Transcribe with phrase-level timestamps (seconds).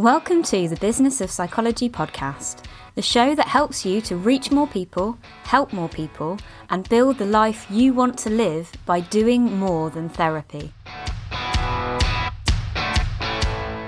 [0.00, 2.64] Welcome to the Business of Psychology podcast,
[2.94, 6.38] the show that helps you to reach more people, help more people,
[6.70, 10.72] and build the life you want to live by doing more than therapy.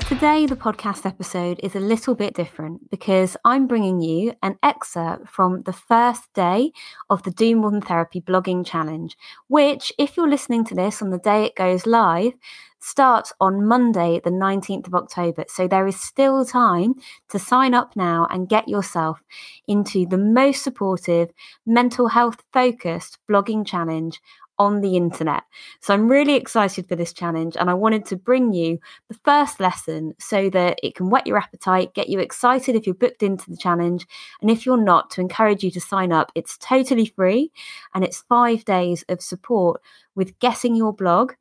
[0.06, 5.30] Today, the podcast episode is a little bit different because I'm bringing you an excerpt
[5.30, 6.72] from the first day
[7.08, 9.16] of the Do More Than Therapy blogging challenge,
[9.48, 12.34] which, if you're listening to this on the day it goes live,
[12.82, 15.44] starts on Monday, the 19th of October.
[15.48, 16.94] So there is still time
[17.30, 19.22] to sign up now and get yourself
[19.68, 21.30] into the most supportive,
[21.64, 24.20] mental health focused blogging challenge
[24.58, 25.42] on the internet.
[25.80, 28.78] So I'm really excited for this challenge and I wanted to bring you
[29.08, 32.94] the first lesson so that it can whet your appetite, get you excited if you're
[32.94, 34.06] booked into the challenge,
[34.40, 36.30] and if you're not, to encourage you to sign up.
[36.34, 37.50] It's totally free
[37.94, 39.80] and it's five days of support
[40.14, 41.32] with getting your blog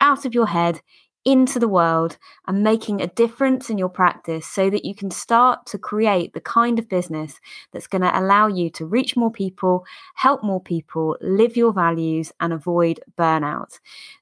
[0.00, 0.80] out of your head
[1.24, 2.16] into the world
[2.46, 6.40] and making a difference in your practice so that you can start to create the
[6.40, 7.38] kind of business
[7.72, 12.32] that's going to allow you to reach more people, help more people, live your values,
[12.40, 13.78] and avoid burnout.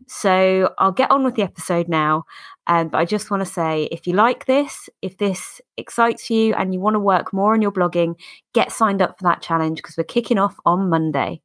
[0.09, 2.25] So I'll get on with the episode now.
[2.67, 6.55] Um, but I just want to say if you like this, if this excites you
[6.55, 8.19] and you want to work more on your blogging,
[8.53, 11.41] get signed up for that challenge because we're kicking off on Monday.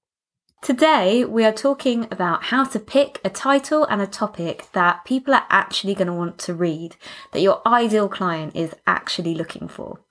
[0.62, 5.34] Today, we are talking about how to pick a title and a topic that people
[5.34, 6.98] are actually going to want to read,
[7.32, 10.02] that your ideal client is actually looking for.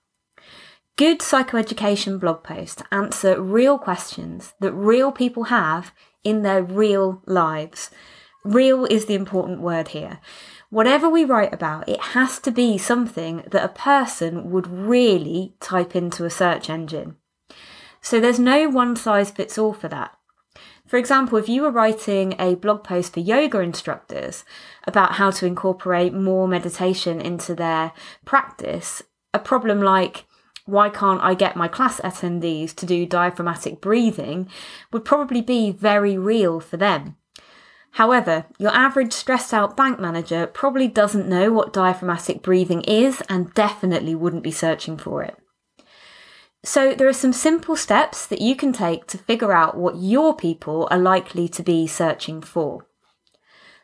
[0.97, 5.93] Good psychoeducation blog posts answer real questions that real people have
[6.25, 7.89] in their real lives.
[8.45, 10.19] Real is the important word here.
[10.69, 15.95] Whatever we write about, it has to be something that a person would really type
[15.95, 17.15] into a search engine.
[18.03, 20.17] So there's no one size fits all for that.
[20.91, 24.45] For example, if you were writing a blog post for yoga instructors
[24.89, 27.93] about how to incorporate more meditation into their
[28.25, 29.01] practice,
[29.33, 30.25] a problem like
[30.65, 34.49] why can't I get my class attendees to do diaphragmatic breathing
[34.93, 37.15] would probably be very real for them.
[37.93, 43.55] However, your average stressed out bank manager probably doesn't know what diaphragmatic breathing is and
[43.55, 45.37] definitely wouldn't be searching for it.
[46.63, 50.37] So, there are some simple steps that you can take to figure out what your
[50.37, 52.87] people are likely to be searching for.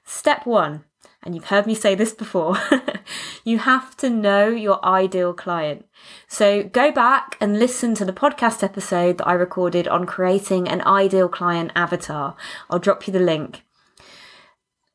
[0.05, 0.85] Step one,
[1.23, 2.59] and you've heard me say this before,
[3.45, 5.87] you have to know your ideal client.
[6.29, 10.83] So, go back and listen to the podcast episode that I recorded on creating an
[10.83, 12.37] ideal client avatar.
[12.69, 13.63] I'll drop you the link.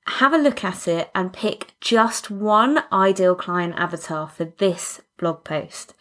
[0.05, 5.43] Have a look at it and pick just one ideal client avatar for this blog
[5.43, 5.95] post.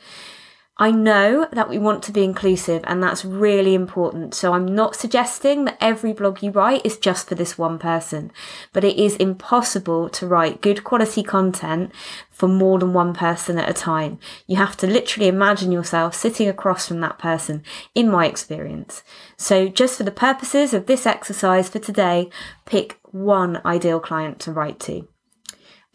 [0.83, 4.33] I know that we want to be inclusive and that's really important.
[4.35, 8.33] So I'm not suggesting that every blog you write is just for this one person,
[8.73, 11.93] but it is impossible to write good quality content
[12.31, 14.19] for more than one person at a time.
[14.47, 17.63] You have to literally imagine yourself sitting across from that person,
[17.95, 19.03] in my experience.
[19.37, 22.31] So just for the purposes of this exercise for today,
[22.65, 25.07] pick one ideal client to write to.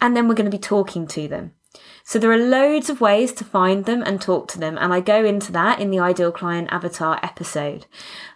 [0.00, 1.55] And then we're going to be talking to them.
[2.08, 5.00] So there are loads of ways to find them and talk to them, and I
[5.00, 7.86] go into that in the Ideal Client Avatar episode.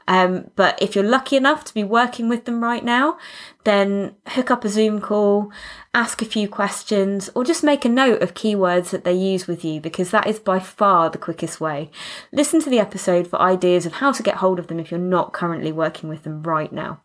[0.08, 3.16] Um, but if you're lucky enough to be working with them right now,
[3.62, 5.52] then hook up a Zoom call,
[5.94, 9.64] ask a few questions, or just make a note of keywords that they use with
[9.64, 11.92] you because that is by far the quickest way.
[12.32, 14.98] Listen to the episode for ideas of how to get hold of them if you're
[14.98, 17.02] not currently working with them right now.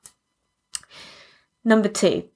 [1.63, 2.27] Number two,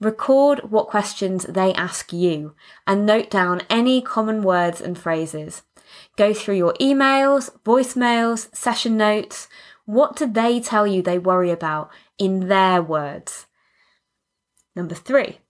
[0.00, 2.54] Record what questions they ask you
[2.86, 5.62] and note down any common words and phrases.
[6.16, 9.46] Go through your emails, voicemails, session notes.
[9.84, 13.46] What do they tell you they worry about in their words?
[14.74, 15.40] Number three,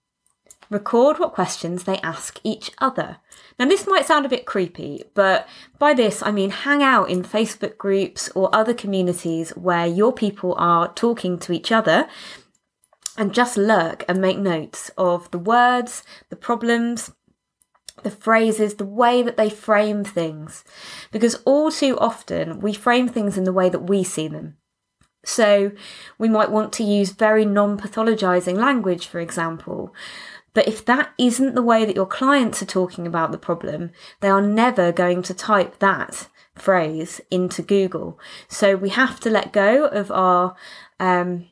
[0.69, 3.17] record what questions they ask each other.
[3.57, 5.47] Now, this might sound a bit creepy, but
[5.79, 10.55] by this I mean hang out in Facebook groups or other communities where your people
[10.57, 12.09] are talking to each other
[13.17, 17.11] and just lurk and make notes of the words, the problems,
[18.03, 20.63] the phrases, the way that they frame things.
[21.11, 24.57] Because all too often we frame things in the way that we see them.
[25.23, 25.71] So
[26.17, 29.93] we might want to use very non pathologizing language, for example.
[30.53, 34.29] But if that isn't the way that your clients are talking about the problem, they
[34.29, 38.19] are never going to type that phrase into Google.
[38.49, 40.55] So we have to let go of our
[40.99, 41.47] um,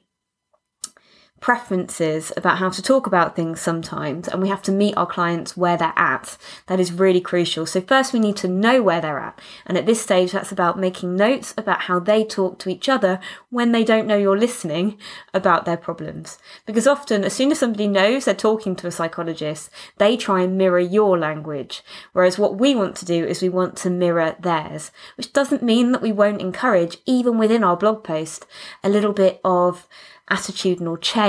[1.40, 5.56] preferences about how to talk about things sometimes, and we have to meet our clients
[5.56, 6.38] where they're at.
[6.68, 7.66] That is really crucial.
[7.66, 9.40] So, first, we need to know where they're at.
[9.66, 13.20] And at this stage, that's about making notes about how they talk to each other
[13.50, 14.98] when they don't know you're listening
[15.34, 16.38] about their problems.
[16.66, 20.58] Because often, as soon as somebody knows they're talking to a psychologist, they try and
[20.58, 21.84] mirror your language.
[22.14, 25.92] Whereas what we want to do is we want to mirror theirs, which doesn't mean
[25.92, 28.46] that we won't encourage, even within our blog post,
[28.84, 29.88] a little bit of
[30.30, 31.29] attitudinal change,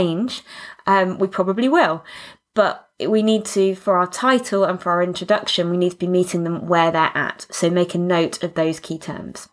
[0.87, 2.05] um, we probably will.
[2.55, 6.07] But we need to, for our title and for our introduction, we need to be
[6.07, 7.47] meeting them where they're at.
[7.51, 9.49] So make a note of those key terms.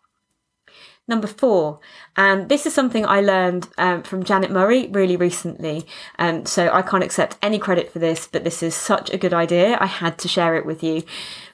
[1.09, 1.79] Number four,
[2.17, 5.87] and this is something I learned um, from Janet Murray really recently.
[6.19, 9.33] Um, so I can't accept any credit for this, but this is such a good
[9.33, 9.77] idea.
[9.79, 11.03] I had to share it with you.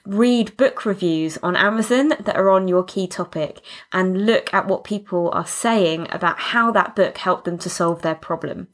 [0.04, 3.60] Read book reviews on Amazon that are on your key topic
[3.92, 8.02] and look at what people are saying about how that book helped them to solve
[8.02, 8.66] their problem.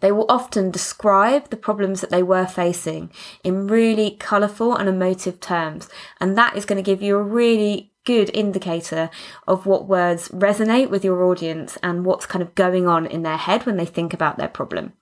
[0.00, 3.10] They will often describe the problems that they were facing
[3.42, 5.88] in really colourful and emotive terms,
[6.20, 9.10] and that is going to give you a really good indicator
[9.48, 13.36] of what words resonate with your audience and what's kind of going on in their
[13.36, 14.92] head when they think about their problem.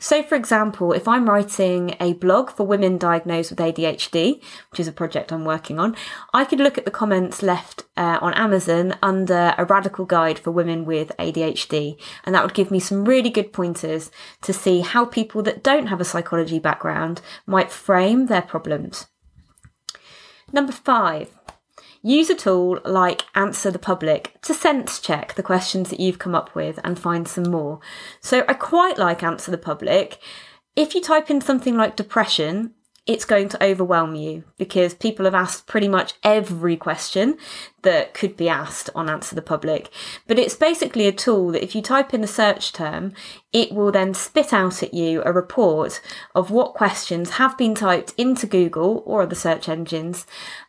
[0.00, 4.40] So, for example, if I'm writing a blog for women diagnosed with ADHD,
[4.70, 5.96] which is a project I'm working on,
[6.32, 10.52] I could look at the comments left uh, on Amazon under a radical guide for
[10.52, 14.10] women with ADHD, and that would give me some really good pointers
[14.42, 19.06] to see how people that don't have a psychology background might frame their problems.
[20.52, 21.37] Number five,
[22.02, 26.34] Use a tool like Answer the Public to sense check the questions that you've come
[26.34, 27.80] up with and find some more.
[28.20, 30.18] So I quite like Answer the Public.
[30.76, 32.74] If you type in something like depression,
[33.08, 37.38] it's going to overwhelm you because people have asked pretty much every question
[37.82, 39.90] that could be asked on Answer the Public.
[40.26, 43.12] But it's basically a tool that if you type in a search term,
[43.52, 46.00] it will then spit out at you a report
[46.34, 50.26] of what questions have been typed into Google or other search engines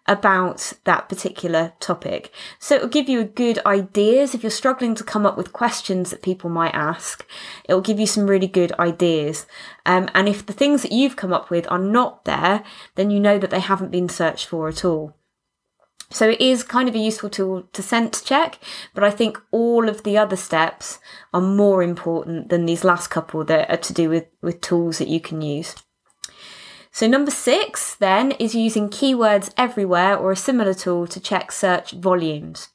[0.07, 2.31] about that particular topic.
[2.57, 6.21] So it'll give you good ideas if you're struggling to come up with questions that
[6.21, 7.25] people might ask.
[7.65, 9.45] It'll give you some really good ideas.
[9.85, 12.63] Um, and if the things that you've come up with are not there,
[12.95, 15.15] then you know that they haven't been searched for at all.
[16.11, 18.59] So it is kind of a useful tool to sense check,
[18.95, 20.99] but I think all of the other steps
[21.33, 25.07] are more important than these last couple that are to do with, with tools that
[25.07, 25.75] you can use.
[26.91, 31.91] So, number six then is using keywords everywhere or a similar tool to check search
[31.91, 32.69] volumes.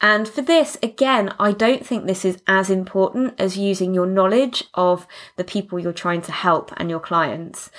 [0.00, 4.64] And for this, again, I don't think this is as important as using your knowledge
[4.74, 7.70] of the people you're trying to help and your clients.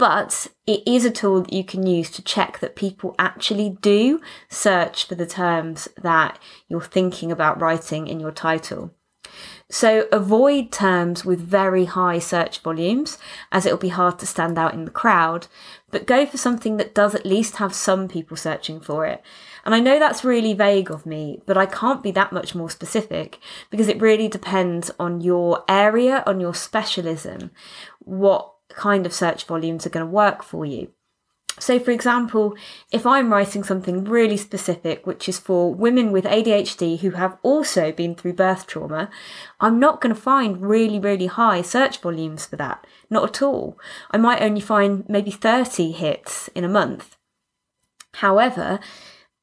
[0.00, 4.18] But it is a tool that you can use to check that people actually do
[4.48, 6.38] search for the terms that
[6.68, 8.94] you're thinking about writing in your title.
[9.68, 13.18] So avoid terms with very high search volumes,
[13.52, 15.48] as it'll be hard to stand out in the crowd,
[15.90, 19.22] but go for something that does at least have some people searching for it.
[19.66, 22.70] And I know that's really vague of me, but I can't be that much more
[22.70, 23.38] specific
[23.68, 27.50] because it really depends on your area, on your specialism,
[27.98, 30.92] what kind of search volumes are going to work for you.
[31.58, 32.54] So, for example,
[32.90, 37.92] if I'm writing something really specific, which is for women with ADHD who have also
[37.92, 39.10] been through birth trauma,
[39.60, 42.86] I'm not going to find really, really high search volumes for that.
[43.10, 43.78] Not at all.
[44.10, 47.18] I might only find maybe 30 hits in a month.
[48.14, 48.80] However,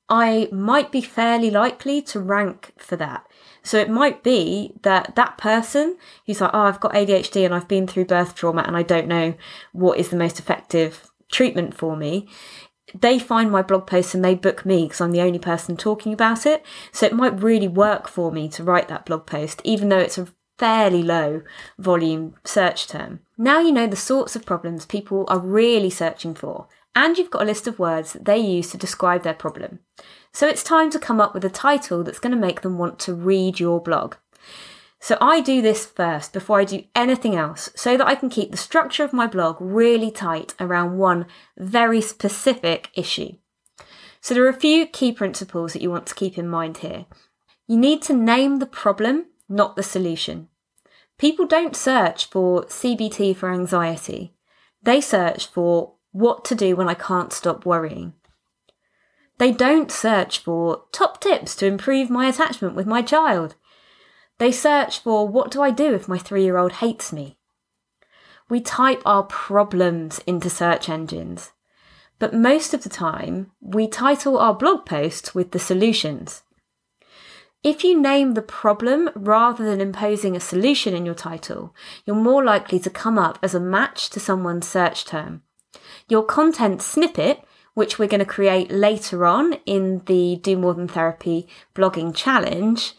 [0.09, 3.25] I might be fairly likely to rank for that.
[3.61, 7.67] So it might be that that person who's like, oh, I've got ADHD and I've
[7.67, 9.33] been through birth trauma and I don't know
[9.73, 12.29] what is the most effective treatment for me,
[12.95, 16.13] they find my blog post and they book me because I'm the only person talking
[16.13, 16.65] about it.
[16.91, 20.17] So it might really work for me to write that blog post, even though it's
[20.17, 20.27] a
[20.57, 21.41] fairly low
[21.77, 23.19] volume search term.
[23.37, 26.67] Now you know the sorts of problems people are really searching for,
[26.97, 29.79] and you've got a list of words that they use to describe their problem.
[30.33, 32.97] So it's time to come up with a title that's going to make them want
[33.01, 34.15] to read your blog.
[34.99, 38.49] So I do this first before I do anything else so that I can keep
[38.49, 43.33] the structure of my blog really tight around one very specific issue.
[44.19, 47.05] So there are a few key principles that you want to keep in mind here.
[47.67, 50.49] You need to name the problem, not the solution.
[51.19, 54.33] People don't search for CBT for anxiety.
[54.81, 58.13] They search for what to do when I can't stop worrying.
[59.37, 63.55] They don't search for top tips to improve my attachment with my child.
[64.39, 67.37] They search for what do I do if my three year old hates me?
[68.49, 71.51] We type our problems into search engines,
[72.17, 76.43] but most of the time we title our blog posts with the solutions.
[77.63, 82.43] If you name the problem rather than imposing a solution in your title, you're more
[82.43, 85.41] likely to come up as a match to someone's search term.
[86.07, 87.43] Your content snippet,
[87.73, 92.93] which we're going to create later on in the Do More Than Therapy blogging challenge,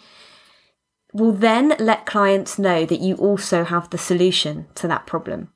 [1.12, 5.52] will then let clients know that you also have the solution to that problem.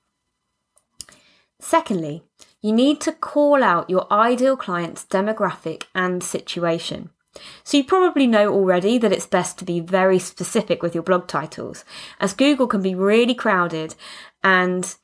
[1.60, 2.24] Secondly,
[2.60, 7.10] you need to call out your ideal client's demographic and situation.
[7.64, 11.28] So, you probably know already that it's best to be very specific with your blog
[11.28, 11.84] titles,
[12.20, 13.94] as Google can be really crowded
[14.44, 14.94] and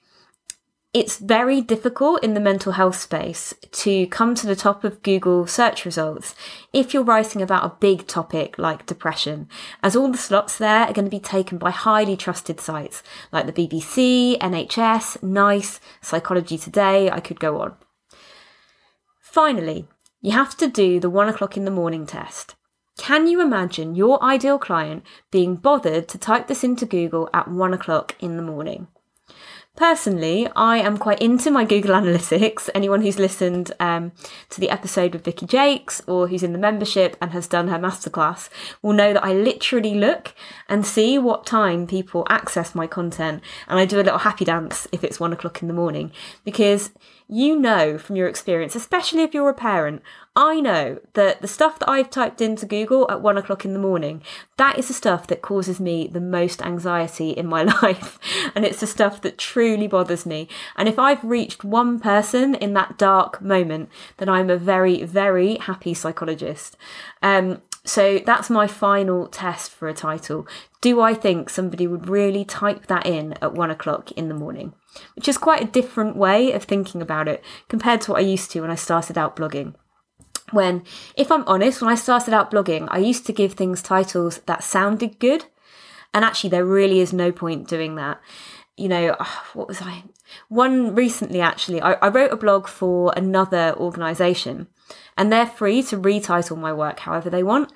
[0.94, 5.46] it's very difficult in the mental health space to come to the top of Google
[5.46, 6.34] search results
[6.72, 9.48] if you're writing about a big topic like depression,
[9.82, 13.02] as all the slots there are going to be taken by highly trusted sites
[13.32, 17.74] like the BBC, NHS, NICE, Psychology Today, I could go on.
[19.20, 19.86] Finally,
[20.22, 22.54] you have to do the one o'clock in the morning test.
[22.96, 27.74] Can you imagine your ideal client being bothered to type this into Google at one
[27.74, 28.88] o'clock in the morning?
[29.78, 32.68] Personally, I am quite into my Google Analytics.
[32.74, 34.10] Anyone who's listened um,
[34.50, 37.78] to the episode with Vicky Jakes or who's in the membership and has done her
[37.78, 38.48] masterclass
[38.82, 40.34] will know that I literally look
[40.68, 43.40] and see what time people access my content.
[43.68, 46.10] And I do a little happy dance if it's one o'clock in the morning
[46.44, 46.90] because
[47.28, 50.02] you know from your experience, especially if you're a parent,
[50.38, 53.78] I know that the stuff that I've typed into Google at one o'clock in the
[53.80, 54.22] morning,
[54.56, 58.20] that is the stuff that causes me the most anxiety in my life.
[58.54, 60.48] And it's the stuff that truly bothers me.
[60.76, 65.56] And if I've reached one person in that dark moment, then I'm a very, very
[65.56, 66.76] happy psychologist.
[67.20, 70.46] Um, so that's my final test for a title.
[70.80, 74.72] Do I think somebody would really type that in at one o'clock in the morning?
[75.14, 78.50] which is quite a different way of thinking about it compared to what I used
[78.50, 79.74] to when I started out blogging.
[80.50, 80.82] When,
[81.16, 84.64] if I'm honest, when I started out blogging, I used to give things titles that
[84.64, 85.44] sounded good.
[86.14, 88.20] And actually, there really is no point doing that.
[88.76, 90.04] You know, ah, what was I?
[90.48, 94.68] One recently, actually, I, I wrote a blog for another organisation,
[95.16, 97.72] and they're free to retitle my work however they want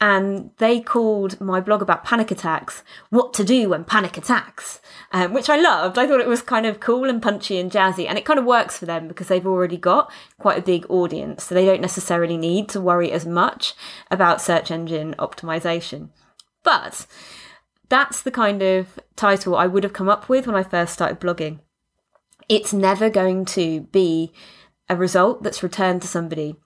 [0.00, 4.80] and they called my blog about panic attacks what to do when panic attacks
[5.12, 5.96] um, which i loved.
[5.96, 8.44] I thought it was kind of cool and punchy and jazzy and it kind of
[8.44, 12.36] works for them because they've already got quite a big audience so they don't necessarily
[12.36, 13.74] need to worry as much
[14.10, 16.08] about search engine optimization.
[16.64, 17.06] But
[17.88, 21.20] that's the kind of title i would have come up with when i first started
[21.20, 21.60] blogging.
[22.48, 24.32] It's never going to be
[24.88, 26.56] a result that's returned to somebody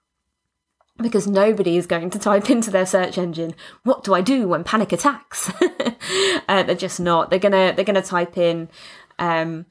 [1.00, 4.64] because nobody is going to type into their search engine what do i do when
[4.64, 5.50] panic attacks?
[6.48, 7.28] Uh, they're just not.
[7.28, 8.70] They're gonna they're gonna type in
[9.18, 9.66] um,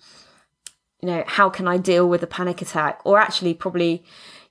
[1.02, 3.02] you know how can i deal with a panic attack?
[3.04, 4.04] Or actually probably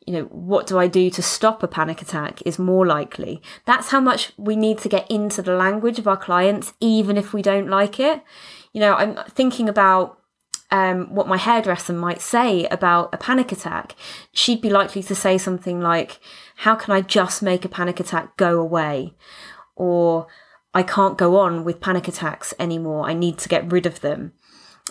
[0.05, 2.43] you know what do i do to stop a panic attack?
[2.45, 3.41] is more likely.
[3.65, 7.33] That's how much we need to get into the language of our clients even if
[7.33, 8.23] we don't like it.
[8.73, 10.19] You know i'm thinking about
[10.71, 13.95] um, what my hairdresser might say about a panic attack,
[14.33, 16.19] she'd be likely to say something like,
[16.57, 19.15] How can I just make a panic attack go away?
[19.75, 20.27] Or,
[20.75, 23.09] I can't go on with panic attacks anymore.
[23.09, 24.33] I need to get rid of them.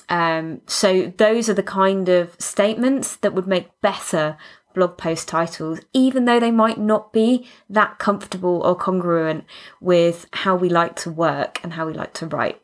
[0.10, 4.38] Um, so, those are the kind of statements that would make better
[4.76, 9.46] blog post titles, even though they might not be that comfortable or congruent
[9.82, 12.62] with how we like to work and how we like to write.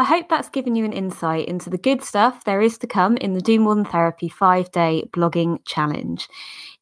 [0.00, 3.18] I hope that's given you an insight into the good stuff there is to come
[3.18, 6.26] in the Do More Than Therapy five day blogging challenge.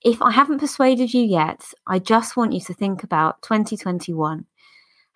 [0.05, 4.45] If I haven't persuaded you yet, I just want you to think about 2021.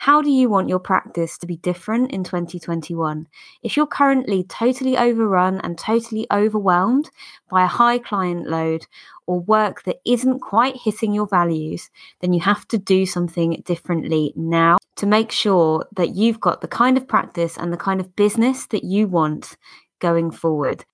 [0.02, 3.28] How do you want your practice to be different in 2021?
[3.62, 7.08] If you're currently totally overrun and totally overwhelmed
[7.48, 8.88] by a high client load
[9.28, 14.32] or work that isn't quite hitting your values, then you have to do something differently
[14.34, 18.16] now to make sure that you've got the kind of practice and the kind of
[18.16, 19.56] business that you want
[20.00, 20.84] going forward.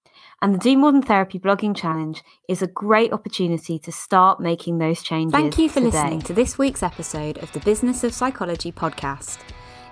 [0.40, 4.78] And the Do More Than Therapy blogging challenge is a great opportunity to start making
[4.78, 5.32] those changes.
[5.32, 5.90] Thank you for today.
[5.90, 9.38] listening to this week's episode of the Business of Psychology podcast.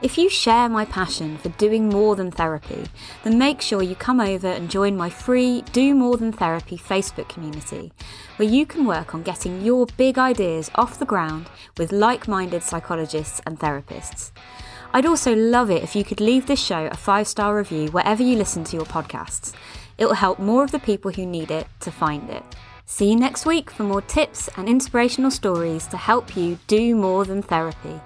[0.03, 2.85] If you share my passion for doing more than therapy,
[3.25, 7.29] then make sure you come over and join my free Do More Than Therapy Facebook
[7.29, 7.93] community,
[8.37, 12.63] where you can work on getting your big ideas off the ground with like minded
[12.63, 14.31] psychologists and therapists.
[14.93, 18.23] I'd also love it if you could leave this show a five star review wherever
[18.23, 19.53] you listen to your podcasts.
[19.99, 22.43] It will help more of the people who need it to find it.
[22.85, 27.25] See you next week for more tips and inspirational stories to help you do more
[27.25, 28.01] than therapy.